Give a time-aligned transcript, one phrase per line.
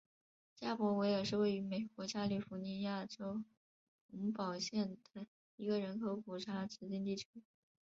[0.55, 3.43] 加伯维尔是位于美国加利福尼亚州
[4.09, 5.27] 洪堡县的
[5.57, 7.27] 一个人口普查指定地区。